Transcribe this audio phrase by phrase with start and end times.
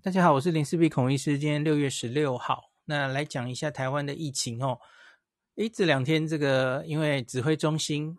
[0.00, 1.36] 大家好，我是林氏璧孔医师。
[1.36, 4.80] 今天六月十六号，那来讲一下台湾的疫情哦。
[5.56, 8.16] 诶，这两天这个因为指挥中心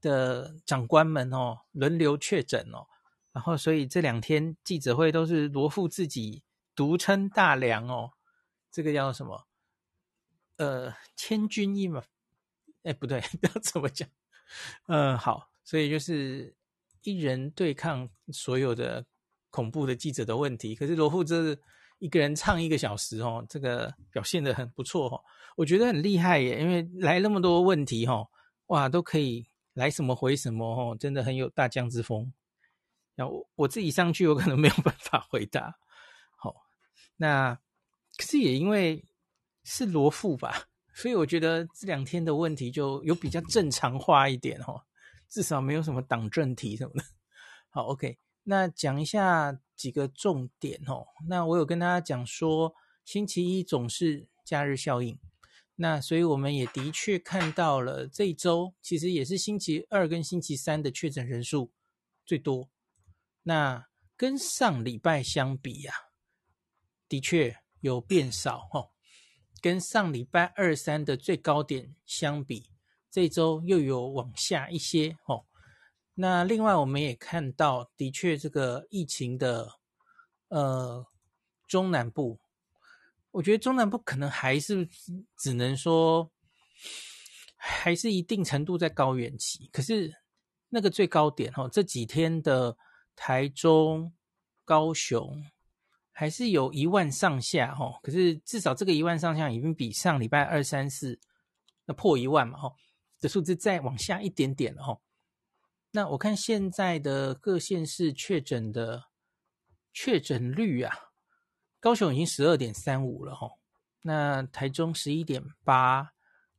[0.00, 2.88] 的长官们哦轮流确诊哦，
[3.30, 6.42] 然后所以这两天记者会都是罗富自己
[6.74, 8.10] 独撑大梁哦。
[8.72, 9.46] 这个叫什么？
[10.56, 12.02] 呃，千钧一马。
[12.82, 14.08] 哎，不对， 要怎么讲？
[14.88, 16.56] 嗯，好，所以就是
[17.04, 19.06] 一人对抗所有的。
[19.52, 21.56] 恐怖的记者的问题，可是罗富这
[21.98, 25.20] 一个人唱一个小时哦，这个表现得很不错哦，
[25.56, 28.26] 我觉得很厉害耶，因为来那么多问题哈，
[28.66, 32.32] 哇，都可以来什么回什么哦，真的很有大将之风。
[33.14, 35.78] 然后我自己上去，我可能没有办法回答。
[36.34, 36.56] 好，
[37.16, 37.54] 那
[38.16, 39.04] 可是也因为
[39.62, 44.80] 是罗富吧，所以我觉得这两天的问题就有比较正常化一点哦，
[45.28, 47.04] 至少没有什么党政题什么的。
[47.68, 48.18] 好，OK。
[48.44, 51.06] 那讲一下几个重点哦。
[51.28, 52.74] 那我有跟大家讲说，
[53.04, 55.18] 星期一总是假日效应。
[55.76, 61.72] 那所以我们也的确看到了这一周，其实也是星期二跟星期三的确诊人数
[62.24, 62.68] 最多。
[63.44, 63.86] 那
[64.16, 65.92] 跟上礼拜相比呀、
[67.08, 68.90] 的确有变少哦。
[69.60, 72.70] 跟上礼拜二三的最高点相比，
[73.10, 75.46] 这周又有往下一些哦。
[76.14, 79.78] 那另外我们也看到，的确这个疫情的
[80.48, 81.06] 呃
[81.66, 82.38] 中南部，
[83.30, 84.86] 我觉得中南部可能还是
[85.38, 86.30] 只能说
[87.56, 90.12] 还是一定程度在高原期，可是
[90.68, 92.76] 那个最高点哦，这几天的
[93.16, 94.12] 台中、
[94.64, 95.42] 高雄
[96.10, 101.18] 还是有一万上下哦，可是至少这个一万上下已经比上礼拜二三四
[101.86, 102.74] 那破一万嘛哦
[103.18, 105.00] 的数字再往下一点点了哦。
[105.94, 109.10] 那我看现在的各县市确诊的
[109.92, 111.12] 确诊率啊，
[111.78, 113.50] 高雄已经十二点三五了哈，
[114.00, 116.14] 那台中十一点八，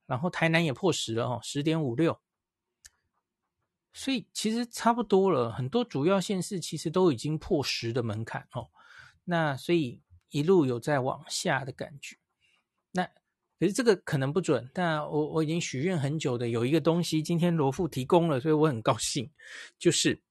[0.05, 2.21] 然后台南也破十了哈，十点五六，
[3.91, 8.69] 所以其实差不多了，很多主要县市其实都已经破十的门槛哦，
[9.23, 12.17] 那所以一路有在往下的感觉，
[12.91, 13.09] 那。
[13.63, 19.31] 其实这个可能不准，但我我已经许愿很久的有一个东西，今天罗富提供了，所以我很高兴，
[19.79, 20.21] 就是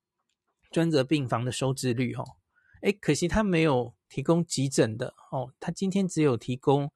[0.71, 2.37] 专责病房的收治率哦。
[2.83, 6.93] 诶，可惜他没有提供急诊的哦，他今天只有提供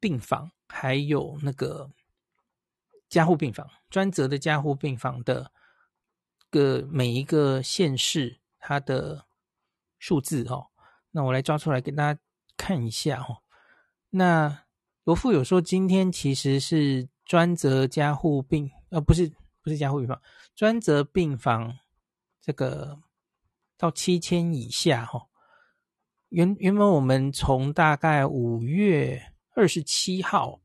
[0.00, 1.92] 病房，还有那个
[3.08, 5.52] 加护病房，专责的加护病房的
[6.50, 9.26] 个每一个县市它的
[10.00, 10.70] 数字哦。
[11.12, 12.20] 那我来抓出来给大家
[12.56, 13.44] 看一下哦。
[14.10, 14.64] 那
[15.04, 19.28] 罗富有说，今天其实是专责加护病，呃，不是，
[19.60, 20.22] 不是加护病房，
[20.54, 21.76] 专责病房
[22.40, 22.96] 这个
[23.76, 25.26] 到七千以下哈。
[26.28, 29.20] 原原本我们从大概五月
[29.56, 30.60] 二十七号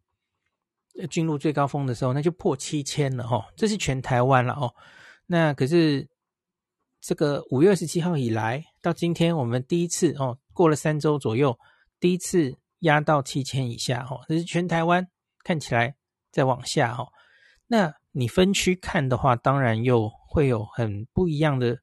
[1.10, 3.48] 进入最高峰的时候，那就破七千了哈。
[3.56, 4.72] 这是全台湾了哦。
[5.26, 6.08] 那可是
[7.02, 11.60] 这个五月二十七号以来到今天，我们第一次哦，过了三周左右，
[12.00, 12.56] 第一次。
[12.80, 15.08] 压到七千以下哈，这是全台湾
[15.44, 15.96] 看起来
[16.32, 17.08] 在往下哈。
[17.68, 21.80] 那你分区看的话，当然又会有很不一样的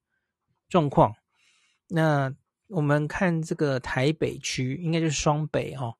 [0.68, 1.14] 状况。
[1.88, 2.34] 那
[2.68, 5.94] 我们看这个台北区，应该就是双北哈。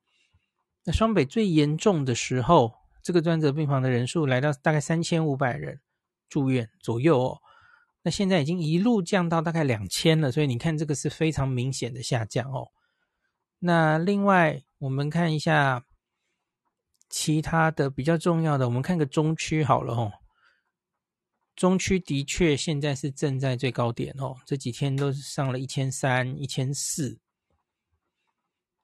[0.84, 2.72] 那双北最严重的时候，
[3.03, 5.81] 这个专责病房的人数来到大概三千五百人
[6.28, 7.38] 住院左右哦。
[8.03, 12.69] 那现在已经一路降到大概两千了，所以你看这个是非常明显的下降哦。
[13.59, 15.83] 那另外，我们看一下
[17.09, 20.12] 其他的比较重要的，我们看个中区好了哦。
[21.56, 27.19] 中区的确现在是正在最高点哦，这几天都是上了一千三、一千四，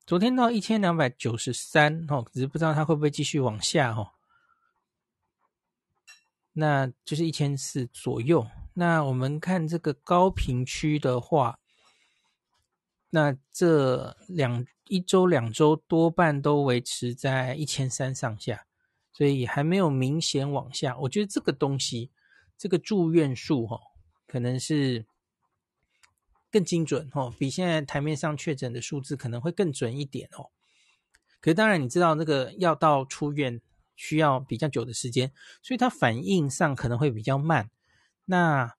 [0.06, 4.12] 昨天到一千两百九十三哦，只是不知道它会不会继续往下哦。
[6.54, 8.46] 那就是一千四左右。
[8.72, 11.58] 那我们看这个高频区的话。
[13.10, 18.66] 那这两一周、两周多半都维持在一千三上下，
[19.12, 20.96] 所以还没有明显往下。
[20.98, 22.10] 我觉得这个东西，
[22.56, 23.80] 这个住院数哈，
[24.26, 25.04] 可能是
[26.50, 30.50] 更精准哦，比现在台面上确诊的数字可能会更准一点哦。
[31.40, 33.60] 可是当然，你知道那个要到出院
[33.96, 37.70] 需要比较久的时间，所以它反应上可能会比较慢。
[38.26, 38.76] 那。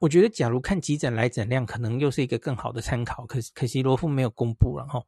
[0.00, 3.26] 我觉得，假如看急诊来诊量，可能又是一个更好的参考。
[3.26, 5.02] 可可惜罗富没有公布了哈。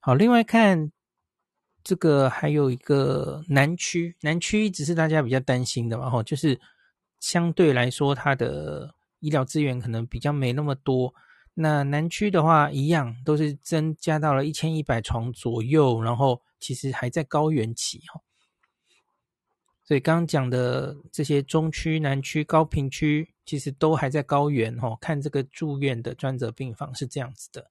[0.00, 0.92] 好，另外看
[1.82, 6.60] 这个还有一个南区，南区一直是大家比较担心的嘛哈，就是
[7.20, 11.14] 相对来说它的医疗资源可能比较没那么多。
[11.54, 18.20] 那南区的话，一样都是增加到了一千一百床左右，然后其实还在高原期哈。
[19.84, 24.96] 所以刚刚讲的这些中区、南区、高屏区，其实都还在高原哈。
[25.00, 27.68] 看这个住院的专责病房是这样子的。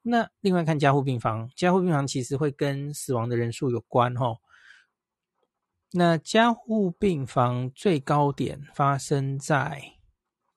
[0.00, 4.36] 那另外看加护病房，加护病房其实会跟死亡的人数有关哈。
[5.92, 9.82] 那加护病房最高点发生在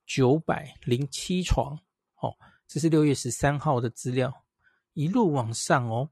[0.06, 1.76] 九百零七床，
[2.22, 2.34] 哦，
[2.68, 4.46] 这是六月十三号的资料，
[4.94, 6.10] 一路往上哦。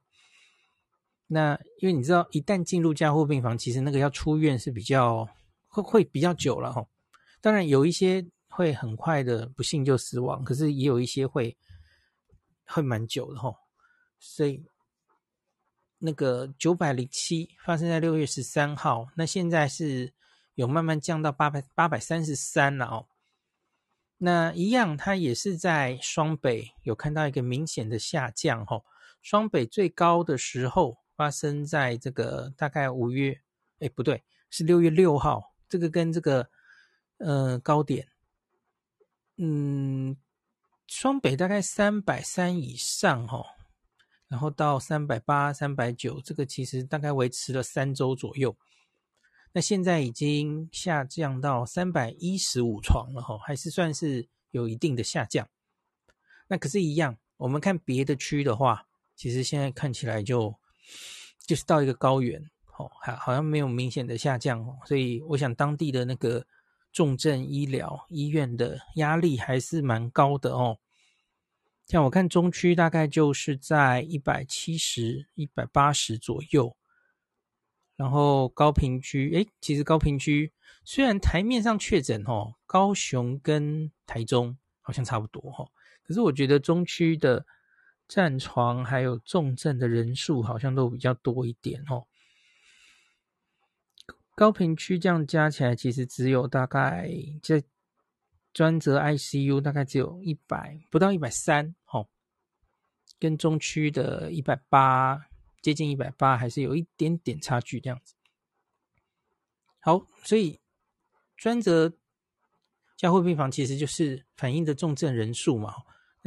[1.28, 5.28] 那因为你知道，一旦进入加护病房，其实那个要出院是比较
[5.68, 6.86] 会会比较久了哈。
[7.42, 11.58] 当然有一些会很快的不幸就死亡，可是也有一些会
[12.66, 13.54] 会蛮久的哈，
[14.20, 14.66] 所以。
[16.00, 20.14] 那个九百零七发生在六月十三号，那现在是
[20.54, 23.08] 有慢慢降到八百八百三十三了哦。
[24.20, 28.84] 那一样，它也是在双北有看到一个明显的下降哦。
[29.24, 33.42] 双北最高的时候发生在这个大概五月，
[33.80, 36.48] 哎不对，是六月六号，这个跟这个
[37.18, 38.08] 呃高点，
[39.38, 40.16] 嗯，
[40.88, 43.46] 双北大概三百三以上哦。
[44.30, 48.58] 然后到三百八、三百九，这个其实大概维持了三周左右。
[49.54, 55.48] 那现在已经下降到三百一十五床了哈，还是算是有一定的下降。
[56.50, 58.86] 那可是，一样，我们看别的区的话，
[59.16, 60.54] 其实现在看起来就
[61.46, 62.42] 就是到一个高原
[62.78, 64.78] 哦，还好像没有明显的下降哦。
[64.86, 66.46] 所以，我想当地的那个
[66.92, 70.80] 重症医疗医院的压力还是蛮高的哦。
[71.88, 76.76] 像我看中区大概就是在一百七十、一百八十左右，
[77.96, 80.52] 然后高屏区，诶，其实高屏区
[80.84, 85.66] 虽然台面上确诊哦，高雄跟台中好像差不多哈，
[86.04, 87.46] 可是我觉得中区的
[88.08, 92.06] 战床还有重症的人数好像都比较多一点哦。
[94.36, 97.10] 高屏区这样加起来，其实只有大概
[97.42, 97.64] 这。
[98.54, 102.10] 专责 ICU 大概只有一百不到一百三，哦，
[103.20, 105.28] 跟中区的一百八
[105.62, 108.16] 接近一百八还是有一点点差距这样子。
[109.80, 110.60] 好，所以
[111.36, 111.94] 专责
[112.96, 115.76] 加护病房其实就是反映的重症人数嘛，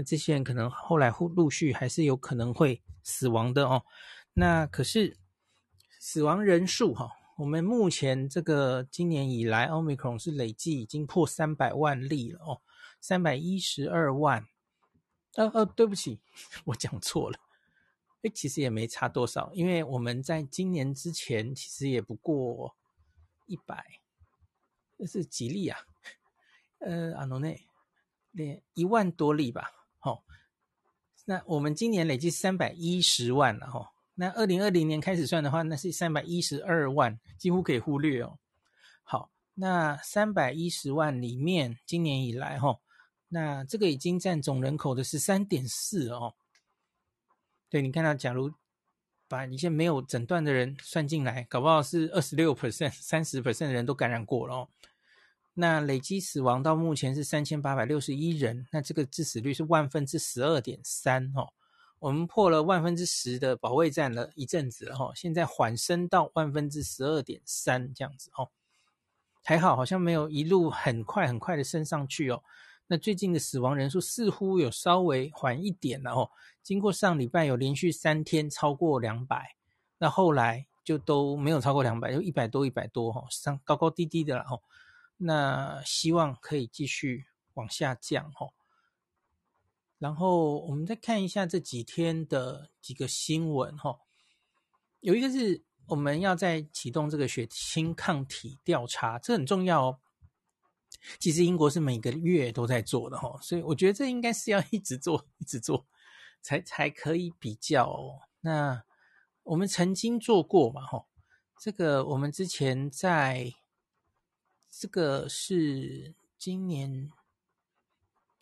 [0.03, 3.85] 这些人可能后来陆陆续还是有可能会死亡的哦。
[4.35, 5.17] 那可是
[5.99, 7.11] 死亡人数哈。
[7.37, 12.61] 我们目前这个今年以来，Omicron 是累计已经破三百万例了哦，
[13.01, 14.47] 三百一十二万。
[15.37, 16.21] 呃呃，对不起，
[16.67, 17.39] 我讲错了。
[18.21, 22.77] 诶，其实也没差多少，因为我们在今年之前其实也不过
[23.47, 23.87] 一百，
[24.99, 25.79] 这是几例啊？
[26.81, 27.67] 呃，阿诺内，
[28.33, 29.80] 连一万多例吧。
[31.31, 33.93] 那我们今年累计三百一十万了哈。
[34.17, 38.37] 那二零二零年开始算的话，那是三百一十二万，几乎可以忽略哦。
[39.05, 42.81] 好，那三百一十万里面，今年以来哈，
[43.29, 46.35] 那这个已经占总人口的十三点四哦。
[47.69, 48.53] 对，你看到，假如
[49.29, 54.69] 把一些没有诊断的人算进来，搞不好是二十六 percent、三十 percent 的人都感染过了哦。
[55.61, 61.47] 那累积死亡到目前是三千八百六十一人，那这个致死率是万分之十二点三哦。
[61.99, 68.49] 我们破了万分之十的保卫战了一阵子了哈，现在缓升到万分之十二点三这样子哦，
[69.45, 72.43] 还好，好像没有一路很快很快的升上去哦。
[72.87, 76.31] 那最近的死亡人数似乎有稍微缓一点了哦，
[76.63, 79.55] 经过上礼拜有连续三天超过两百，
[79.99, 84.63] 那后来就都没有超过两百，就一百多一百多哈，上高高低低的了哦。
[85.23, 88.49] 那希望可以继续往下降哈。
[89.99, 93.99] 然后我们再看一下这几天的几个新闻哈，
[95.01, 100.01] 有一个是我们要在启动这个血清抗体调查，这很重要哦。
[101.19, 105.87] 其实英国是每个月都在做的哈，所以我觉得这应该是要一直做，一直做，
[106.41, 108.21] 才才可以比较哦。
[108.41, 108.83] 那
[109.43, 111.05] 我们曾经做过嘛哈，
[111.61, 113.53] 这个我们之前在
[114.71, 117.11] 这个是今年。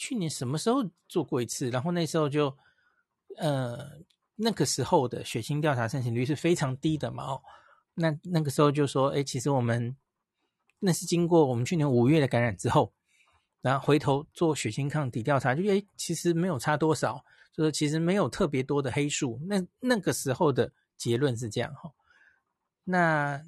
[0.00, 1.70] 去年什么时候做过一次？
[1.70, 2.56] 然后那时候就，
[3.36, 3.98] 呃，
[4.36, 7.24] 那个时候的血清调查盛行率是非常低的嘛。
[7.24, 7.42] 哦，
[7.94, 9.96] 那那个时候就说，哎，其实我们
[10.78, 12.92] 那是经过我们去年五月的感染之后，
[13.60, 19.40] 然后回头做血清抗体调查，就哎，其实没有差多少，就是其实没有特别多的黑数。
[19.48, 21.92] 那那个时候的结论是这样哈。
[22.84, 23.44] 那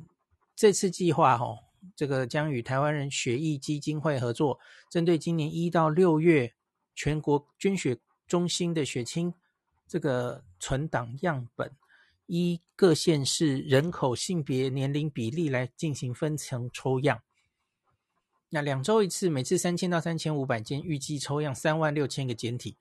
[0.56, 1.46] 这次计划哈。
[1.96, 4.58] 这个将与台湾人血液基金会合作，
[4.88, 6.54] 针对今年一到六月
[6.94, 9.34] 全国捐血中心的血清
[9.86, 11.72] 这个存档样本，
[12.26, 17.22] 依各县市人口、性别、年龄比例来进行分层抽样。
[18.50, 22.76] 那两周一次，每次三千到三千五百件，预计抽样三万六千个检体。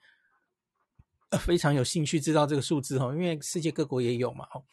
[1.39, 4.63] 非常有兴趣知道这个数字哦，因为世界各国也有嘛哦，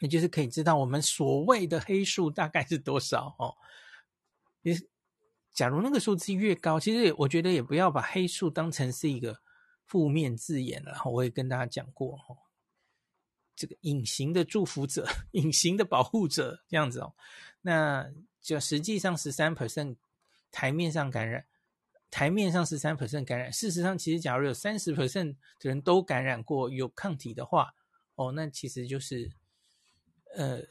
[0.00, 3.56] 也就是可以知道我们所谓的黑数大概是多少哦。
[4.62, 4.76] 也
[5.52, 9.40] 假如那个数字越高，其实我觉得也不要把黑数当成是一个
[9.84, 11.00] 负面字眼了。
[11.04, 12.38] 我也跟大家讲过哦，
[13.56, 17.14] 这个隐形的祝福者、 隐形的保护者这样子哦，
[17.62, 19.96] 那就实际上十三 percent
[20.50, 21.46] 台面上感染。
[22.10, 27.74] 台面上十三 percent 感染，事实上，其实假如有三十 percent 的人都感染过，有抗体的话，
[28.14, 29.30] 哦，那其实就是，
[30.34, 30.62] 呃，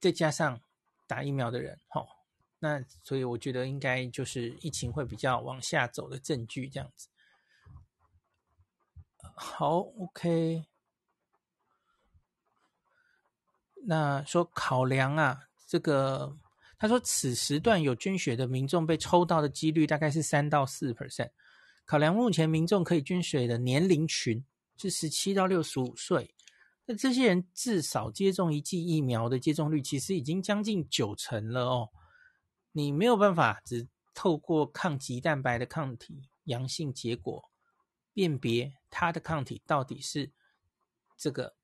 [0.00, 0.60] 再加上
[1.06, 2.06] 打疫苗的人，哦，
[2.58, 7.08] 那所以我觉得应该就是疫情会比较往下走的证据，这样子。
[9.34, 10.66] 好，OK，
[13.84, 16.36] 那说考量啊，这个。
[16.82, 21.28] 他说，此时段有捐血的民众被抽到的几率大概是三到四 percent。
[21.84, 24.42] 考量目前民众可以捐血的年龄群
[24.78, 26.34] 是十七到六十五岁，
[26.90, 31.90] 那这些人至少接种一剂疫苗的接种率其实已经将近九成了哦。
[32.72, 37.48] 你没有办法只透过抗棘蛋白的抗体阳性结果
[38.12, 40.32] 辨别它的抗体到底是
[41.16, 41.54] 这个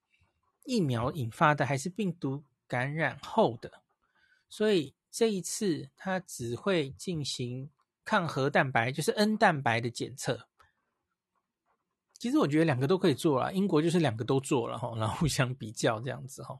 [0.64, 3.82] 疫苗引发的还是病毒感染后的，
[4.48, 4.94] 所以。
[5.08, 7.70] 这一次，他只会进行
[8.04, 10.46] 抗核蛋白，就是 N 蛋白的检测。
[12.18, 16.58] 其实我觉得两个都可以做啦，英国就是两个都做了哈，然后互相比较这样子哈。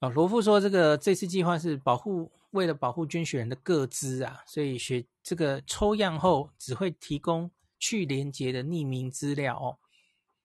[0.00, 9.78] 啊，罗富说，这个这次计划是保护，为了保护捐血人的个资啊，所以血这个抽样后只会提供去连结的匿名资料哦，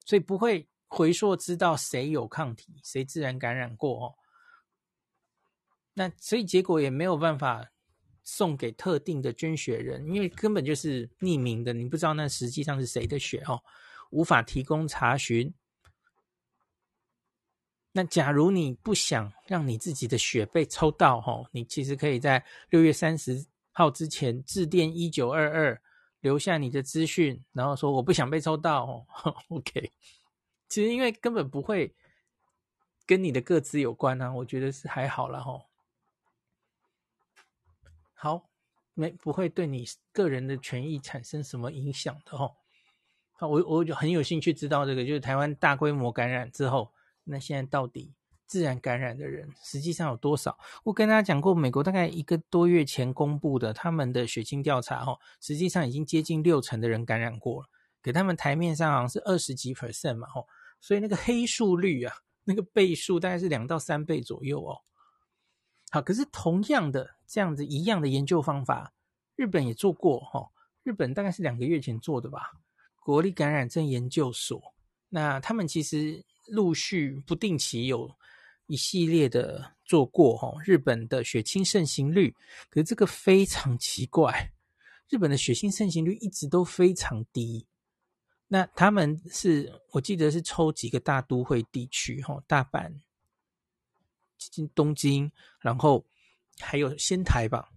[0.06, 4.16] 所以不会回溯知道谁有抗体，谁自然感染过哦。
[5.94, 7.70] 那所以结果也没有办法
[8.24, 13.62] 送给特定的捐血人，因为根本就是匿名的，你不知道那实际上是谁的血哦，
[14.12, 15.54] 无法提供查询。
[17.96, 25.82] 那假如你不想让你自己的血被抽到哦，你其实可以在六月三十号之前致电一九二二，
[26.22, 29.06] 留下你的资讯，然后说我不想被抽到哦。
[29.50, 29.92] OK，
[30.70, 31.94] 其实因为根本不会
[33.06, 35.60] 跟你的个资有关啊，我觉得是还好了哈。
[38.24, 38.42] 好，
[38.94, 42.50] 没不会对你个人的权益产生什么影响的哦。
[43.34, 46.94] 好，我我就很有兴趣知道这个，就是台湾大规模感染之后，
[47.26, 48.14] 那现在到底
[48.48, 50.58] 自然感染的人实际上有多少？
[50.86, 57.68] 我跟大家讲过，美国大概一个多月前公布的他们的血清调查，哦，实际上已经接近六成的人感染过了，
[58.02, 60.48] 给他们台面上好像是二十几 percent 嘛，哦，
[60.80, 62.16] 所以那个黑数率啊，
[62.46, 64.80] 那个倍数大概是两到三倍左右哦。
[65.94, 68.92] 好，可是同样的这样子一样的研究方法，
[69.36, 70.50] 日本也做过哈。
[70.82, 72.52] 日本大概是两个月前做的吧，
[72.96, 74.74] 国立感染症研究所。
[75.08, 78.10] 那他们其实陆续不定期有
[78.66, 80.52] 一系列的做过哈。
[80.66, 82.36] 日本的血清盛行率，
[82.72, 84.52] 可是这个非常奇怪，
[85.10, 87.68] 日本的血清盛行率一直都非常低。
[88.48, 92.92] 那他们是我记得是抽几个大都会地区哈，大阪。
[94.74, 96.06] 东京，然后
[96.60, 97.70] 还有仙台吧。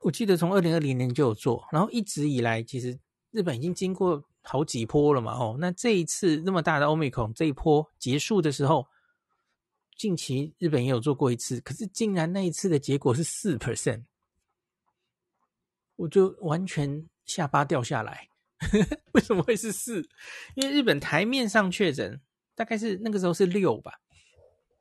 [0.00, 2.98] 我记得从二零二零年就有做，然后一直以来，其实
[3.30, 5.32] 日本已经经过好几波了嘛。
[5.32, 8.88] 哦，那这一次那么大的 Omicron 这一波结束的时候，
[9.98, 14.04] 近期日本也有做过一次，可是竟然那一次的结果是四 percent，
[15.96, 18.28] 我就完全下巴掉下来。
[19.12, 20.08] 为什么会是四？
[20.54, 22.20] 因为日本台面上确诊
[22.54, 24.00] 大概是那个时候是六吧。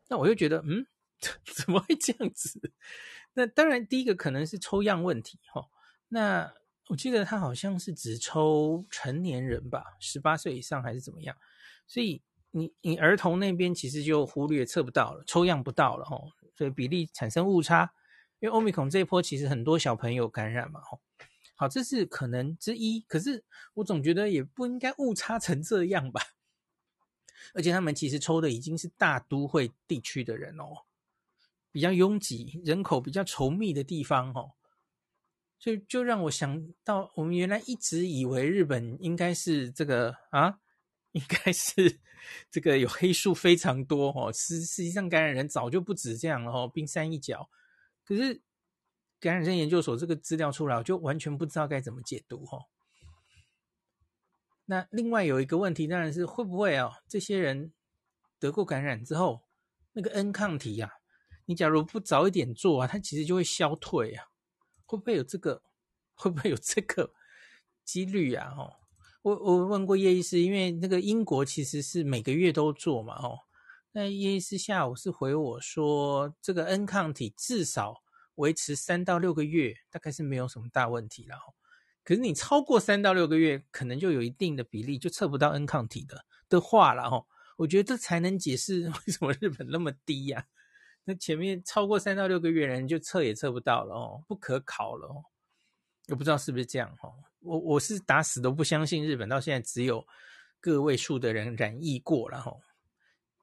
[0.09, 0.85] 那我就觉得，嗯，
[1.55, 2.73] 怎么会这样子？
[3.33, 5.69] 那当然，第一个可能是抽样问题，哈。
[6.09, 6.51] 那
[6.89, 11.37] 我记得他好像是只抽成年人吧，十八岁以上还是怎么样？
[11.87, 16.17] 所以你你儿童那边其实就忽略测不到了，抽样不到了，哈。
[16.55, 17.93] 所以比例产生误差，
[18.39, 20.97] 因为欧米孔这一波其实很多小朋友感染嘛，哈。
[21.55, 23.01] 好，这是可能之一。
[23.01, 23.43] 可是
[23.75, 26.21] 我总觉得也不应该误差成这样吧。
[27.53, 30.85] 而且他们其实抽的已经是大都会地区的人哦，
[31.71, 34.51] 比较拥挤、人口比较稠密的地方哦，
[35.59, 40.59] 就就让我想到，我们原来一直以为日本应该是这个啊，
[41.11, 41.99] 应该是
[42.49, 47.49] 这个有黑数非常多哦，实实际上感染人早就不止这样了哦，冰山一角。
[48.03, 48.41] 可是
[49.19, 52.59] 感染症研究所这个资料出来，我就完全不知道该怎么解读哈。
[54.69, 57.73] 那另外有一个问题，当然是会不会哦，这些人
[58.39, 59.41] 得过感染之后，
[59.93, 60.91] 那个 N 抗体啊，
[61.45, 64.27] 你假如不早一点做啊，它其实就会消退啊，
[64.85, 65.63] 会不会有这个？
[66.13, 67.13] 会不会有这个
[67.83, 68.53] 几率啊？
[68.55, 68.75] 哦，
[69.23, 73.39] 我我问过叶医师，因为那个英国其实是每个月都做嘛，哦，
[73.93, 78.03] 那叶医师下午是回我说，这个 N 抗体至少
[78.35, 81.35] 维持三到六个月，大概是没有什么大问题了。
[82.09, 87.03] 可是你超过三到六个月，可能就有一定的比例就测不到 N 抗体的的话了。
[87.03, 87.23] 哦，
[87.55, 90.43] 我觉得这才能解释 为什么日本那么低呀？
[91.03, 95.23] 那前面超过三到六个月人就测也测不到了哦，不可考了哦。
[96.07, 100.03] 我不知道是不是这样哦，我我是打死都不相信日本到现在只有
[100.59, 102.51] 个位数的人染疫过了哈。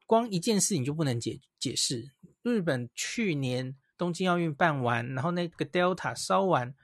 [0.07, 2.11] 光一件事情就不能解解释，
[2.43, 6.75] 日本去年东京奥运办完，然后那个 Delta 烧完，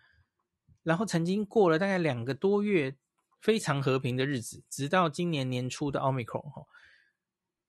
[0.82, 2.94] 然后曾经过了大概两个多月
[3.40, 6.66] 非常和平的日子，直到今年年初的 Omicron 哈，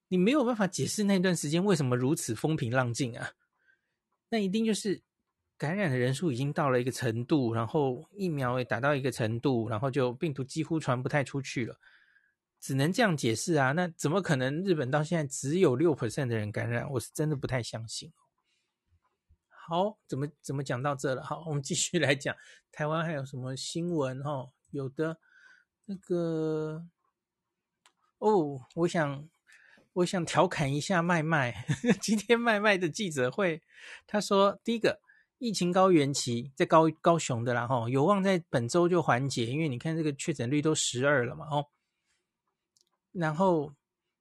[0.07, 3.31] 你没有办法解释那段时间为什么如此风平浪静啊？
[4.29, 5.01] 那一定就是。
[5.55, 11.79] 感染的人数已经到了一个程度，然后疫苗也达到一个程度，然后就病毒几乎传不太出去了，
[12.59, 13.71] 只能这样解释啊。
[13.71, 16.89] 那怎么可能日本到现在只有六 percent 的人感染？
[16.91, 18.11] 我是真的不太相信。
[19.67, 21.23] 好，怎么怎么讲到这了？
[21.23, 22.35] 好，我们继续来讲
[22.71, 24.21] 台湾还有什么新闻？
[24.23, 25.17] 哈，有的
[25.85, 26.85] 那个
[28.19, 29.29] 哦，我想
[29.93, 31.65] 我想调侃一下麦麦，
[32.01, 33.61] 今天麦麦的记者会，
[34.05, 35.01] 他说第一个。
[35.39, 41.67] 疫情高原期在高高雄的啦，吼，有望在本周就缓解，因为你看这个确诊率都十二了嘛，哦，
[43.11, 43.73] 然后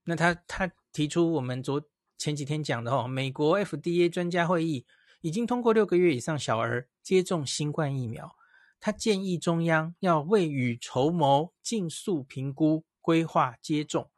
[0.03, 1.81] 那他他提出我们昨
[2.19, 4.85] 前几天讲的哦，美国 FDA 专家会议
[5.23, 8.37] 已经通过六个月以上小儿接种新冠疫苗，
[8.79, 14.11] 他建议中央要未雨绸缪，尽速评估规划接种。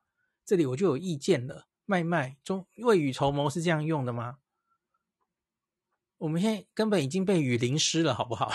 [0.44, 4.38] 这里我就有意见了，麦麦中未雨绸缪是这样用的吗？
[6.18, 8.50] 我们现在根本已经被雨淋湿了，好不好？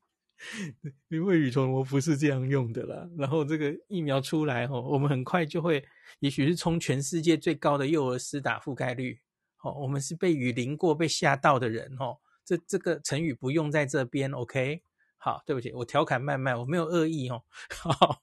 [1.08, 3.06] 因为雨绸缪不是这样用的啦。
[3.18, 5.86] 然后这个疫苗出来哦，我们很快就会，
[6.20, 9.20] 也许是冲全世界最高的幼儿施打覆盖率。
[9.62, 12.18] 哦，我们是被雨淋过、被吓到的人哦。
[12.44, 14.82] 这这个成语不用在这边，OK？
[15.16, 17.44] 好，对不起，我调侃麦麦，我没有恶意哦。
[17.78, 18.22] 好，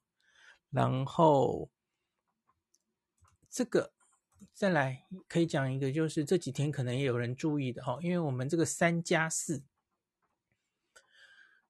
[0.70, 1.70] 然后
[3.50, 3.94] 这个。
[4.54, 9.64] 再来可以讲一个，就是这几天可能也有人注意的哈，因为我们这个三加四，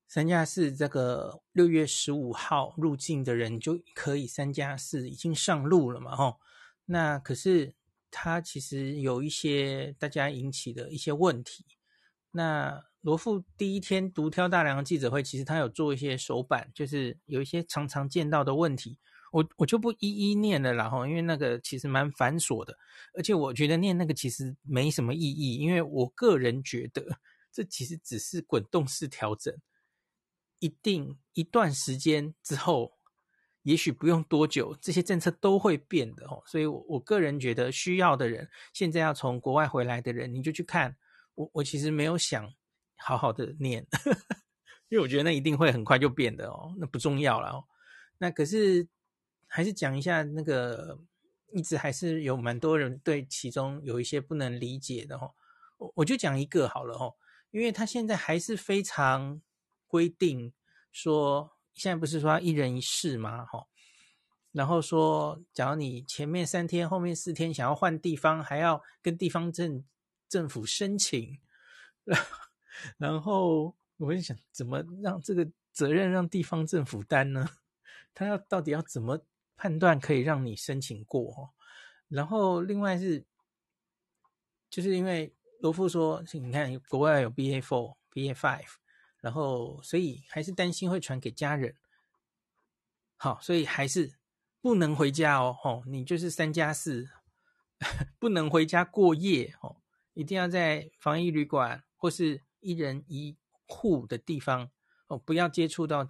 [0.08, 6.38] 三加四这个六月十五号入境的人就可以三加四已经上路了嘛哈，
[6.86, 7.74] 那可是
[8.20, 11.64] 他其实有一些大家引起的一些问题，
[12.32, 18.98] 那罗富第一天独挑大梁的记者会，其实他有做一些手板，就是有一些常常见到的问题。
[19.32, 22.76] 我我就不一一念了，然后因为那个其实蛮繁琐的，
[23.14, 27.20] 而且我觉得念那个其实没什么意义，因为我个人觉得
[27.52, 29.56] 这其实只是滚动式调整，
[30.58, 32.97] 一定一段时间之后，
[33.68, 36.42] 也许不用多久，这些政策都会变的哦。
[36.46, 40.96] 所以我，我个人觉得需要的人，现在要从国外回来的人，你就去看
[41.36, 42.54] 我，我其实没有想
[42.96, 43.86] 好好的念，
[44.90, 47.66] 因为我觉得那一定会很快就变的哦，那不重要了哦，
[48.18, 48.88] 那可是。
[49.50, 51.00] 还是讲一下那个，
[51.54, 55.34] 一直还是有蛮多人对其中有一些不能理解的哦。
[55.78, 57.16] 我我就讲一个好了哦，
[57.52, 59.42] 因为他现在还是非常
[59.88, 60.52] 规定
[60.92, 63.46] 说，现在不是说一人一室吗？
[63.46, 63.66] 哈，
[64.52, 69.86] 然后说，假如你前面三天，后面四天想要换地方，还要跟地方政
[70.28, 71.40] 政府申请。
[72.98, 77.48] 然后我就想，怎么让这个责任让地方政府担呢？
[78.14, 79.24] 他要到底要怎么？
[79.60, 81.52] 判断可以让你申请过，
[82.10, 83.26] 然后另外是，
[84.70, 88.68] 就是因为罗富说，你看国外有 BA four、BA five，
[89.22, 91.76] 然后所以还是担心会传给家人，
[93.16, 94.14] 好，所以还是
[94.62, 97.10] 不能回家哦，吼，你就是三加四，
[98.20, 99.78] 不能回家过夜哦，
[100.14, 104.70] 一定要在防疫旅馆或是一人一户的地方
[105.08, 106.08] 哦，不要接触到，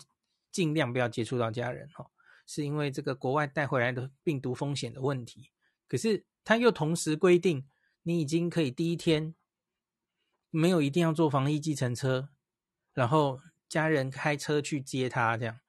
[0.51, 2.11] 尽量不要接触到家人哦。
[2.49, 5.51] 是因为这个国外带回来的病毒风险的问题，
[5.85, 7.67] 可是他又同时规定，
[8.03, 9.35] 你已经可以第一天
[10.49, 12.29] 没有一定要坐防疫计程车，
[12.97, 15.59] 然后家人开车去接他这样，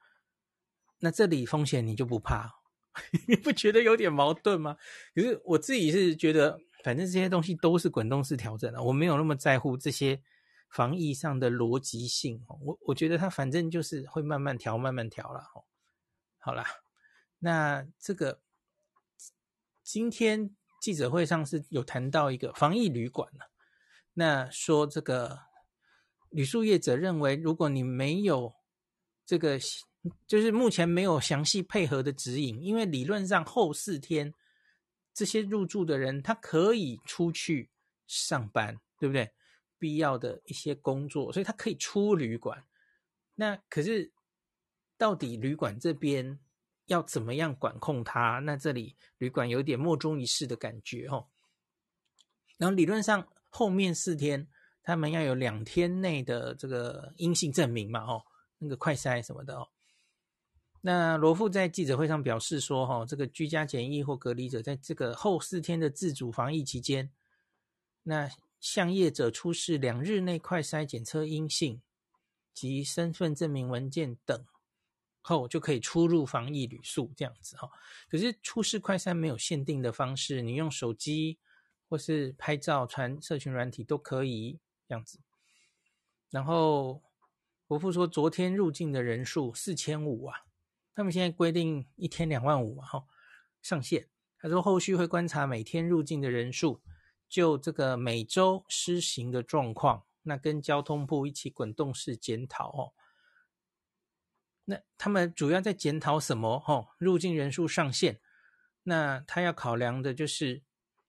[1.01, 2.55] 那这里风险你就不怕？
[3.29, 4.79] 你不觉得有点矛盾吗？
[5.14, 10.23] 可是我自己是觉得，反正这些东西都是滚动式调整的，我没有那么在乎这些
[10.71, 12.43] 防疫上的逻辑性。
[12.49, 15.45] 我我觉得他反正就是会慢慢调，慢慢调了。
[16.38, 16.64] 好啦，
[17.41, 18.41] 那这个
[19.83, 23.51] 今天记者会上是有谈到一个防疫旅馆了，
[24.14, 25.41] 那说这个
[26.31, 28.55] 旅宿业者认为，如果你没有
[29.25, 29.59] 这个，
[30.27, 34.33] 就是目前没有详细配合的指引，因为理论上后四天
[35.12, 37.71] 这些入住的人他可以出去
[38.07, 39.31] 上班，对不对？
[39.81, 42.64] 必要的一些工作，所以他可以出旅馆。
[43.37, 44.11] 那可是
[44.97, 46.41] 到底旅馆这边
[46.87, 48.41] 要怎么样管控他？
[48.41, 51.29] 那这里旅馆有点莫衷一是的感觉哦。
[52.57, 54.49] 然后理论上后面四天
[54.88, 58.24] 他们要有两天内的这个阴性证明嘛，哦，
[58.59, 59.68] 那个快筛什么的哦。
[60.81, 67.11] 那罗富在记者会上表示说，哈，这个居家检疫或隔离者在这个后四天的自主防疫期间，
[68.03, 68.31] 那。
[68.61, 71.81] 向业者出示两日内快筛检测阴性
[72.53, 74.44] 及身份证明文件等
[75.20, 77.70] 后，就可以出入防疫旅宿这样子哈。
[78.11, 81.38] 可是出示快筛没有限定的方式，你用手机
[81.88, 85.20] 或是拍照传社群软体都可以这样子。
[86.31, 87.03] 然后
[87.66, 90.46] 国父说，昨天入境的人数四千五啊，
[90.94, 93.05] 他们现在规定一天两万五嘛哈，
[93.62, 94.09] 上限。
[94.38, 96.83] 他说后续会观察每天入境的人数。
[97.29, 102.94] 就这个每周施行的状况，那跟交通部一起滚动式检讨哦。
[104.64, 106.64] 那他们主要在检讨什么？
[106.66, 108.22] 哦，入境人数上限，
[108.85, 110.62] 那他要考量的就是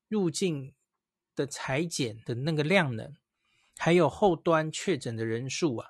[0.09, 0.75] 入境
[1.35, 3.15] 的裁剪的那个量能，
[3.79, 5.89] 还有后端确诊的人数啊。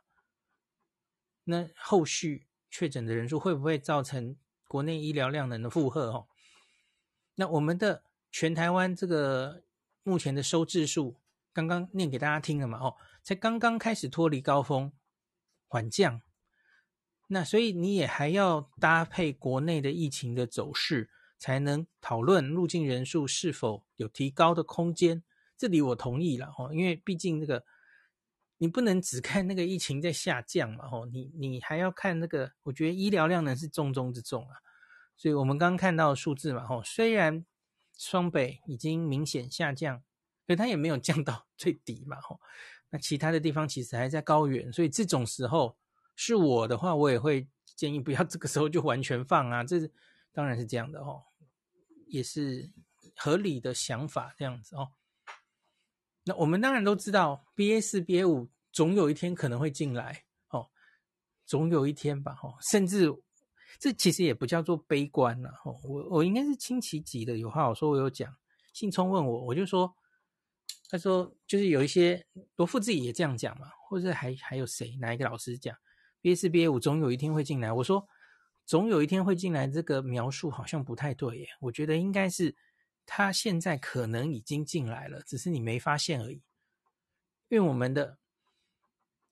[1.43, 6.11] 那后续确诊的人数会不会造成国内医疗量能的负荷？
[6.11, 6.27] 哦，
[7.35, 9.63] 那我们的全台湾这个。
[10.01, 11.19] 目前的收治数
[11.53, 12.79] 刚刚念给大家听了嘛？
[12.79, 14.91] 哦，才刚刚开始脱离高峰，
[15.67, 16.21] 缓降。
[17.27, 25.21] 那所以你也还要搭配国内的疫情的走势，才能讨论入境人数是否有提高的空间。
[25.55, 27.63] 这里我同意了哦，因为毕竟那个
[28.59, 34.55] 你不能只看那个疫情在下降嘛，哦，你你还要看那个，我觉得医疗量能是重中之重啊。
[35.17, 37.43] 所以我们刚看到数字嘛，哦，虽然。
[38.01, 40.01] 双北已经明显下降，
[40.47, 42.39] 可它也没有降到 最低嘛，吼。
[42.91, 45.77] 那其他的地方其实还在高原，所以这种时候
[46.15, 47.45] 是我的话，我也会
[47.75, 49.65] 建议不要 这个时候就完全放啊。
[49.65, 49.81] 这
[50.31, 51.21] 当然是这样的哦，
[52.07, 52.71] 也是
[53.17, 54.91] 合理的想法这样子哦。
[56.29, 60.69] 那我们当然都知道，BA 四、BA 五总有一天可能会进来，哦，
[61.45, 63.11] 总有一天吧，哦，甚至。
[63.79, 68.35] 这其实也不叫做悲观了，哦，我我应该是轻期级的，有话我说，我有讲。
[68.73, 69.95] 信聪问我，我就说，
[70.89, 72.25] 他说就是有一些
[72.57, 75.73] 罗富自己也这样讲嘛，或者还还有谁哪一个老师讲
[76.21, 77.71] ，BA 四 BA 五总有一天会进来。
[77.71, 78.05] 我说
[78.65, 82.53] 总有一天会进来，这个描述好像不太对耶，我觉得应该是
[83.09, 86.43] 他现在可能已经进来了，只是你没发现而已。
[87.49, 88.19] 因为我们的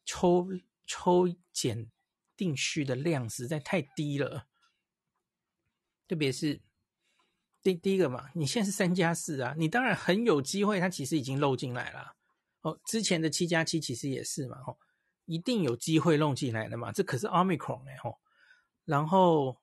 [0.03, 0.47] 抽
[0.85, 1.91] 抽检。
[2.37, 4.45] 定序的量实在太低了，
[6.07, 6.61] 特别是
[7.63, 12.15] 第第一个嘛，你现在是三加四啊，你当然很有机会，它其实已经漏进来了。
[12.61, 14.77] 哦，之前的七加七其实也是嘛，哦，
[15.25, 18.19] 一定有机会漏进来的嘛，这可是 Omicron 哎，吼。
[18.85, 19.59] 然后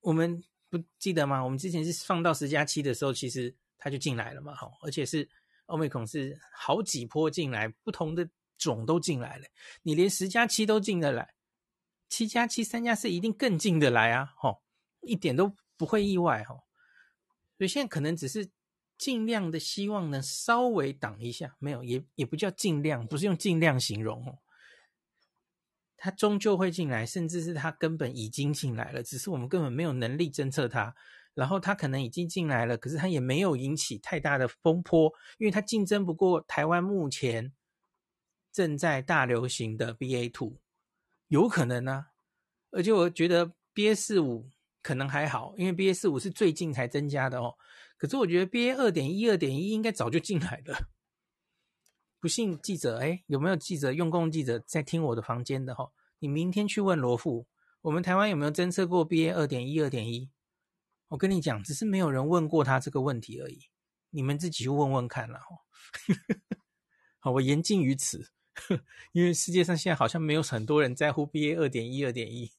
[0.00, 0.44] 我们
[0.76, 1.42] 不记得吗？
[1.42, 5.28] 我们之前是放到十加七的时候，其实它就进来了嘛，吼，而且是
[5.66, 9.44] Omicron 是好几波进来，不同的种都进来了，
[9.82, 11.34] 你连十加七都进得来。
[12.08, 14.34] 七加七、三加四一定更进得来啊！
[14.36, 14.62] 吼，
[15.00, 16.54] 一点都不会意外哈。
[17.58, 18.48] 所以现在可能只是
[18.96, 24.38] 尽量的希望能稍微挡一下，没有也也不叫尽量，不是用尽量形容哦。
[26.04, 30.94] 它终究会进来，甚至是它根本已经进来了，只是我们根本没有能力侦测它。
[31.32, 37.54] 然后它可能已经进来了，可是它也没有引起太大的风波，因为它竞争不过台湾目前
[38.52, 40.58] 正在大流行的 BA two。
[41.28, 42.08] 有可能啊，
[42.70, 44.50] 而且我觉得 BA 四五
[44.82, 47.54] 可能还好，因为 BA 四五是最近才增加的哦。
[47.96, 50.78] 可是我觉得 BA 二点一、二点一应该早就进来了。
[52.24, 55.92] 不信记者，哎，有没有记者用共记者在听我的房间的哈？
[56.20, 57.46] 你明天去问罗富，
[57.82, 60.30] 我们台湾有没有侦测过 BA 二点一、二点一？
[61.08, 63.68] 我跟你讲，只是没有人问过他这个问题而已。
[64.08, 65.38] 你们自己去问问看啦。
[67.20, 68.30] 好，我言尽于此。
[69.12, 72.50] 因为世界上现在好像没有很多人在乎 BA 二点一、二点一。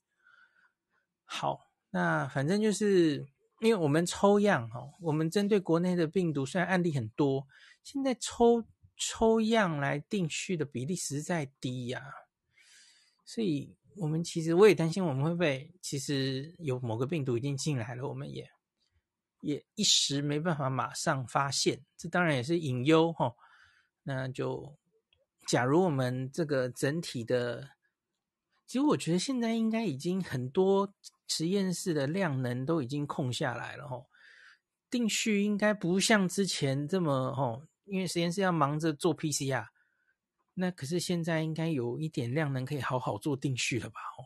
[1.23, 3.25] 好，那反正就是
[3.61, 7.47] 因为我们抽样哈，我们针对国内的病毒虽然案例很多，
[7.81, 8.63] 现在抽
[8.97, 12.01] 抽样来定序的比例实在低呀、
[13.25, 18.49] 所以我们其实我也担心我们会不会其实有某个病毒已经进来了，我们也
[19.41, 23.33] 也一时没办法马上发现，这当然也是隐忧哈。
[24.03, 24.77] 那就
[25.47, 27.71] 假如我们这个整体的，
[28.65, 30.93] 其实我觉得现在应该已经很多
[31.27, 34.05] 实验室的量能都已经空下来了哈，
[34.89, 37.67] 定序应该不像之前这么哈。
[37.85, 39.67] 因为实验室要忙着做 PCR，
[40.55, 43.99] 那可是现在应该有一点量能可以好好做定序了吧？
[44.17, 44.25] 哦，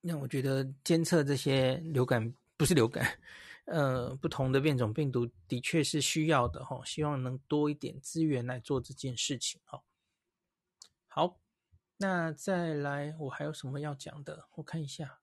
[0.00, 3.18] 那我觉得监测这些流感不是流感，
[3.66, 9.82] 呃，不同的变种病毒的确是需要的哈，希望能多一点资源来做这件事情哦。
[11.06, 11.38] 好，
[11.98, 14.48] 那再来，我还有什么要讲的？
[14.54, 15.20] 我看一下。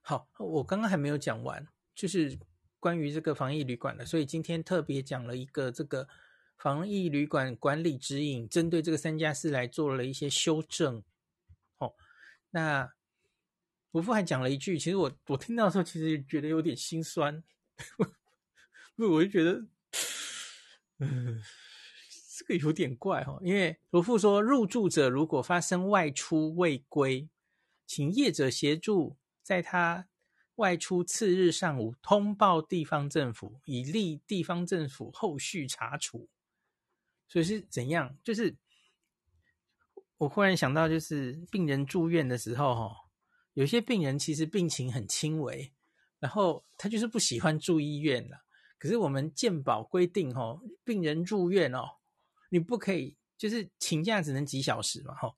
[0.00, 2.38] 好，我刚刚还没有讲完，就是。
[2.80, 6.08] 关于这个防疫旅馆的，所以今天特别讲了一个这个
[6.56, 11.02] 防疫旅馆管理指引，针对这个三加四来做了一些修正。
[11.78, 11.94] 哦，
[12.50, 12.92] 那
[13.90, 17.42] 伯父还讲了一句，其实我我听到的时候，其实觉得有点心酸，
[18.96, 19.66] 因为我就觉得，
[20.98, 21.42] 嗯，
[22.36, 27.28] 这个有点怪哈，因为伯父说，入住者如果发生外出未归，
[27.86, 30.06] 请业者协助在他。
[30.58, 36.28] 外出次日上午通报地方政府，以利地方政府后续查处。
[37.28, 38.16] 所以是怎样？
[38.24, 38.56] 就是
[40.16, 42.96] 我忽然想到，就是病人住院的时候，哈，
[43.54, 45.72] 有些病人其实病情很轻微，
[46.18, 48.44] 然后他就是不喜欢住医院了。
[48.78, 51.98] 可是我们健保规定，哈，病人住院哦，
[52.48, 55.32] 你不可以，就是请假只能几小时嘛，哈。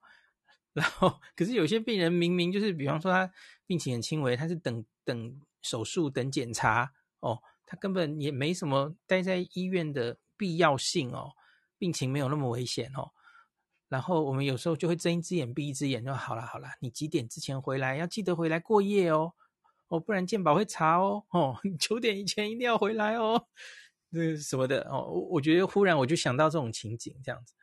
[0.72, 3.30] 然后，可是有些病人明明就是，比方说他
[3.66, 4.85] 病情很轻微，他是等。
[5.02, 11.33] 等手术、等检查哦，他根本也没什么待在医院的必要性哦，
[11.78, 13.11] 病情没有那么危险哦。
[13.88, 17.96] 然后我们有时候就会睁一只眼闭一只眼，就好了好了，你几点之前回来？
[17.96, 19.33] 要记得回来过夜哦，
[19.88, 23.48] 哦，不然健保会查哦，哦，九点以前一定要回来哦，
[24.12, 25.02] 这 什么的哦。
[25.11, 27.54] 我我觉得忽然我就想到这种情景这样子，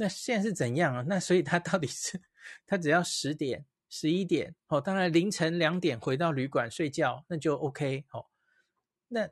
[0.00, 1.04] 那现在是怎样啊？
[1.08, 2.20] 那所以他到底是
[2.66, 3.66] 他只要十点？
[3.90, 8.26] 十一点哦，当然凌晨两点回到旅馆睡觉，那就 OK 哦。
[9.08, 9.26] 那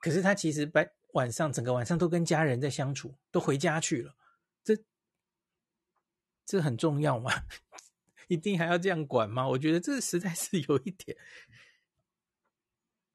[0.00, 4.16] 可是他其实白晚上整个晚上都跟家人在相处，都回家去了，
[4.62, 4.78] 这
[6.44, 7.32] 这很重要吗？
[8.28, 9.48] 一定还要这样管吗？
[9.48, 11.18] 我觉得这实在是有一点，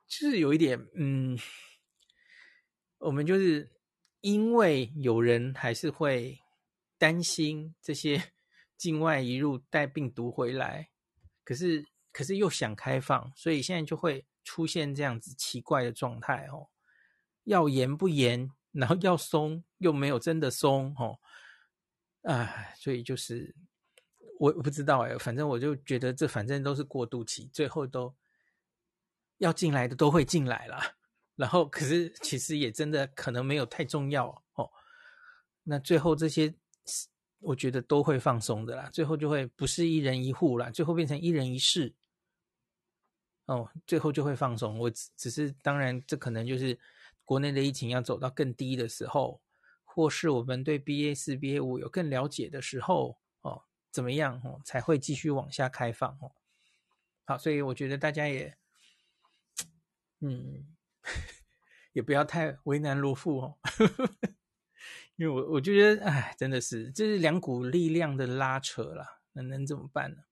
[0.08, 1.40] 就是有一点，嗯，
[2.98, 3.72] 我们就是
[4.20, 6.41] 因为有人还是会
[7.02, 8.22] 担心这些。
[8.82, 10.90] 境外移入带病毒回来，
[11.44, 16.68] 可是可是又想开放，所以现在就会出现这样子奇怪的状态哦。
[17.44, 21.20] 要严不严，然后要松又没有真的松哦。
[22.24, 23.56] 哎，所以就是
[24.40, 28.12] 我我不知道哎，反正我就觉得这反正都是过渡期，最后都
[29.38, 30.82] 要进来的都会进来了。
[31.36, 34.68] 然后可是其实也真的可能没有太重要哦。
[35.62, 36.52] 那最后这些。
[37.40, 41.96] 我觉得都会放松的啦，最后就会不是一人一户啦，最后变成一人一室，
[43.46, 44.78] 哦，最后就会放松。
[44.78, 46.80] 我只只是当然，这可能就是
[47.26, 49.42] 国内的疫情要走到更低的时候，
[49.84, 56.32] 或是我们对 BA 四、BA 五有更了解的时候，哦，怎么样哦，才会继续往下开放哦。
[57.26, 58.56] 好，所以我觉得大家也，
[60.20, 60.68] 嗯，
[61.94, 63.58] 也不要太为难罗富哦。
[65.22, 70.24] 因为我我就觉得，哎，真的是这是两股力量的拉扯啦，那能怎么办呢？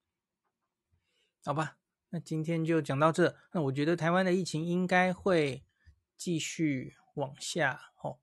[1.46, 1.78] 好吧，
[2.10, 3.36] 那今天就讲到这。
[3.52, 5.64] 那我觉得台湾的疫情应该会
[6.18, 8.18] 继续往下哦，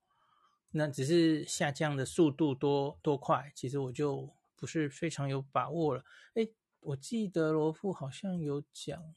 [0.72, 6.04] 那只是下降的速度多多快，其实我就不是非常有把握了。
[6.34, 6.48] 哎，
[6.80, 9.14] 我记得罗富好像有讲，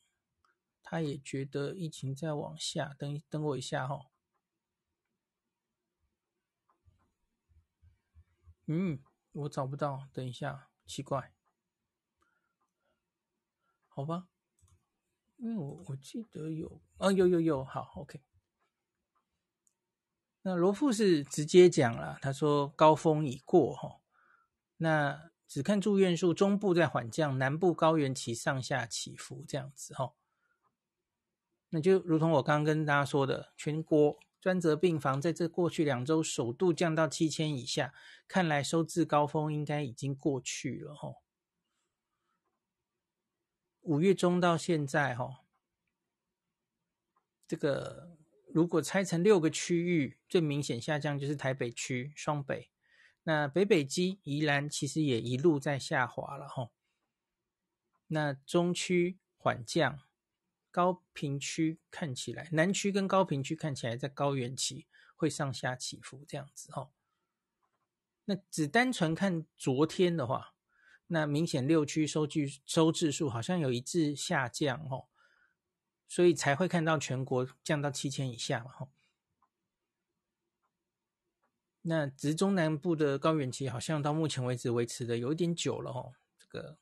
[0.83, 2.93] 他也觉得疫情在往下。
[2.99, 4.05] 等等我一下哈、哦。
[8.71, 8.99] 嗯，
[9.31, 11.33] 我找不到，等一下，奇怪，
[13.87, 14.27] 好吧，
[15.37, 18.21] 因为我我记得有，啊，有有有，好，OK。
[20.43, 24.01] 那罗富是直接讲了，他说高峰已过哈，
[24.77, 30.13] 那只看住院数，中部在缓降，南部高原期上下起伏这样子哈，
[31.69, 34.19] 那就如同我刚刚跟大家说的，全国。
[34.41, 37.93] 专责病房在这过去两周首度降到七千以下，
[38.27, 41.23] 看来收治高峰应该已经过去了吼。
[43.81, 45.45] 五月中到现在吼，
[47.47, 48.17] 这个
[48.53, 52.69] 如果拆成六个区域，最明显下降就是台北区双北。
[53.23, 56.71] 那北北基宜兰其实也一路在下滑了哈。
[58.07, 59.99] 那中区缓降，
[60.79, 64.87] 高屏区看起来，南区跟高屏区看起来在高原期
[65.17, 66.89] 会上下起伏这样子哈。
[68.23, 70.53] 那只单纯看昨天的话，
[71.07, 75.09] 那明显六区收据收治数好像有一致下降哦，
[76.07, 78.87] 所以才会看到全国降到七千以下嘛哈。
[81.81, 86.77] 那直中南部的高原期好像到目前为止维持的有一点久了哦，这个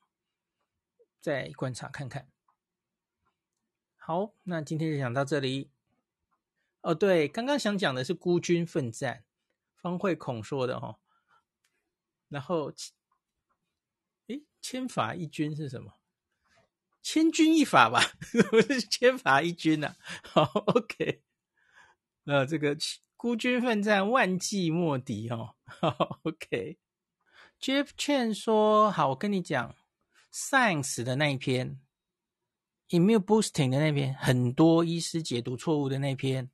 [1.19, 2.29] 再观察看看。
[4.07, 5.69] 好，那今天就讲到这里。
[6.79, 9.25] 哦，对，刚刚想讲的是孤军奋战，
[9.75, 10.99] 方慧孔说的哦。
[12.29, 12.71] 然后，
[14.27, 15.95] 诶，千法一军是什么？
[17.03, 17.99] 千钧一发吧？
[18.49, 19.95] 不是千法一军呐、啊。
[20.23, 21.21] 好，OK。
[22.23, 22.77] 那，这个。
[23.17, 25.55] 孤军奋战，万计莫敌哦。
[25.65, 29.75] 好 OK，Jeff Chen 说：“好，我跟你讲
[30.31, 31.81] ，Science 的那一篇
[32.89, 36.49] ，Immune Boosting 的那篇，很多医师解读错误的那篇，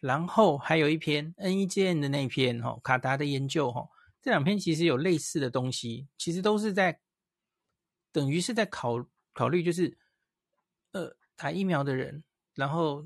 [0.00, 3.88] 然后还有一篇 NEJM 的那篇，哈，卡达的研究，哈，
[4.22, 7.00] 这两篇其实有类似的东西，其实都是在
[8.12, 9.96] 等于是在考考虑，就是
[10.92, 13.04] 呃，打疫苗的人，然后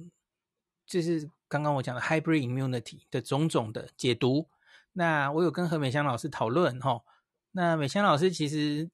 [0.86, 4.48] 就是。”刚刚我讲的 hybrid immunity 的种种的解读，
[4.92, 7.02] 那我有跟何美香老师讨论哈。
[7.50, 8.88] 那美香老师其实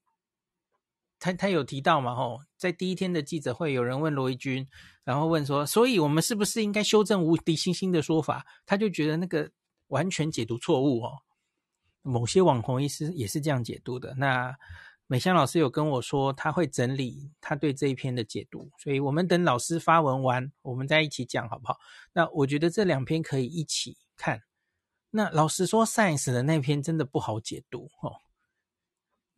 [1.19, 4.67] 他他有提到嘛吼，在第一天的记者会，有人问罗一军，
[5.03, 8.45] 然后问说，所以我们是不是应该修正无敌星星的说法？
[8.65, 9.49] 他就觉得那个
[9.87, 11.17] 完全解读错误哦。
[12.01, 14.13] 某些网红医师也是这样解读的。
[14.15, 14.55] 那
[15.07, 21.77] 美香老师有跟我说，他会整理他对这一篇的解读，所以我们等老师发文完，我们再一起讲好不好？
[22.13, 24.41] 那我觉得这两篇可以一起看。
[25.09, 28.13] 那老实说，Science 的那篇真的不好解读哦。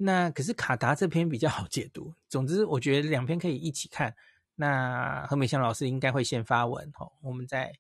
[0.02, 2.14] 那可是卡达这篇比较好解读。
[2.30, 4.16] 总之，我觉得两篇可以一起看。
[4.56, 7.74] 那何美香老师应该会先发文哦，我们在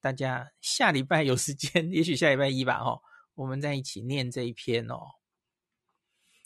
[0.00, 3.02] 大家下礼拜有时间， 也许下礼拜一吧哦，
[3.34, 5.00] 我们再一起念这一篇哦。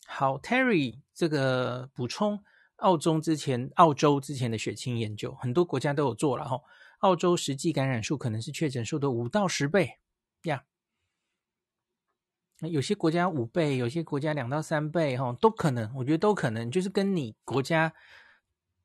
[0.07, 2.43] 好，Terry，这个补充，
[2.77, 6.59] 澳洲之前，澳洲之前的血清研究，很多国家都有做了哈。
[7.01, 9.99] 澳洲实际感染数可能是确诊数的五到十倍
[10.45, 10.65] 呀。
[12.61, 17.93] 有些国家五倍，有些国家两到三倍哈，都可能，我觉得都可能，就是跟你国家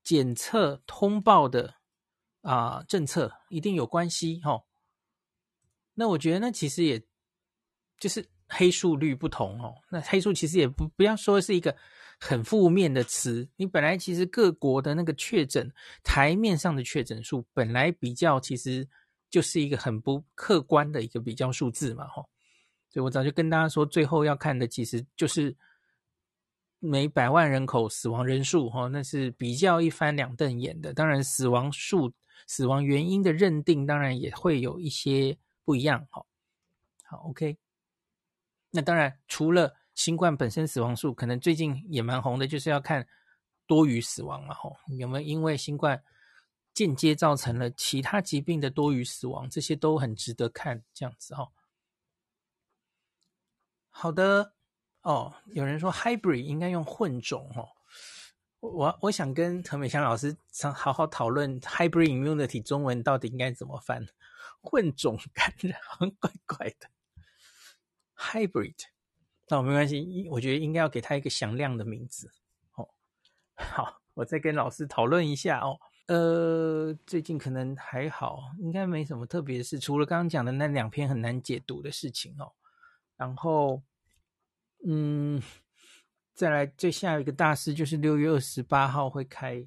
[0.04, 1.76] 检测通报的
[2.42, 4.64] 啊、政策一定有关系哈。
[5.94, 7.04] 那我觉得那其实也
[7.98, 8.28] 就是。
[8.56, 11.76] 黑数率不同哦，那黑数其实也不不要说是一个
[12.20, 13.50] 很负面的词。
[13.56, 18.88] 你本来其实各国的那个确诊台面上的确诊数本来比较其实
[19.28, 22.30] 就是一个很不客观的一个比较数字嘛，吼。
[22.94, 25.56] 所以我早就跟大家说，最后要看的其实就是
[26.78, 30.94] 每百万人口死亡人数，哈，那是比较一翻两瞪眼的。
[30.94, 32.14] 当然，死亡数、
[32.46, 36.24] 死亡原因的认定当然也会有一些不一样，哈。
[37.06, 37.58] 好，OK。
[38.70, 43.08] 那当然，除了新冠本身死亡数，可能最近也蛮红的，就是要看
[43.66, 46.04] 多余死亡嘛，吼，有没有因为新冠
[46.76, 51.50] 间接造成了其他疾病的多余死亡，这些都很值得看，这样子哈。
[54.04, 54.52] 好的，
[55.04, 57.70] 哦，有人说 hybrid 应该用混种哦，
[58.60, 64.06] 我我想跟陈美香老师想好好讨论 hybrid immunity 中文到底应该怎么翻，
[64.60, 65.80] 混种感染
[66.20, 66.90] 怪怪的。
[68.18, 68.76] Hybrid，
[69.48, 72.30] 那我没关系，我觉得应该要给他一个响亮的名字
[72.76, 72.90] 哦。
[73.56, 75.80] 好，我再跟老师讨论一下哦。
[76.08, 82.52] 呃，最近可能还好，应该没什么特别的事，除了刚刚讲的那两篇很难解读的事情哦。
[83.16, 83.82] 然后，
[84.86, 85.42] 嗯，
[86.34, 89.66] 再来最下一个大事就是六月二十八号会开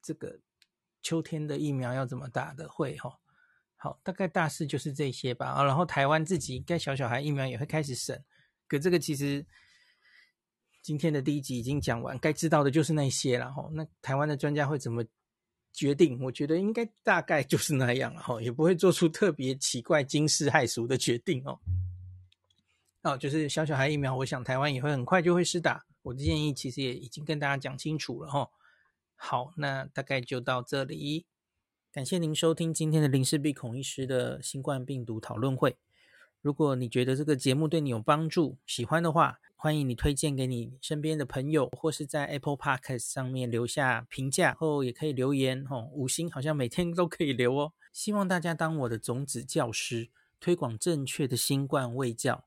[0.00, 0.38] 这个
[1.02, 3.12] 秋天的疫苗要怎么打的会哈、哦。
[3.76, 5.46] 好，大概大事就是这些吧。
[5.46, 8.24] 啊，然后台湾自己该小小孩疫苗也会开始审。
[8.66, 9.44] 可这个其实
[10.82, 13.68] 今天的第一集已经讲完，该知道的就是那些了哈。
[13.72, 15.04] 那台湾的专家会怎么
[15.72, 16.18] 决定？
[16.22, 21.58] 我觉得应该大概就是那样了哈，也不会做出特别奇怪、惊世骇俗的决定哦。
[23.04, 25.84] 哦，就是小小孩疫苗，我想台湾也会很快就会施打。
[26.00, 28.48] 我的建议其实也已经跟大家讲清楚了哈。
[29.14, 31.26] 好，那大概就到这里。
[31.92, 35.76] 感谢您收听今天的林氏璧孔医师的新冠病毒讨论会。
[36.40, 47.72] 如果你觉得这个节目对你有帮助，喜欢的话，欢迎你推荐给你身边的朋友，或是在 Apple Podcast 上面留下评价，后也可以留言哦，五星好像每天都可以留哦。
[47.92, 50.08] 希望大家当我的种子教师，
[50.40, 52.46] 推广正确的新冠卫教，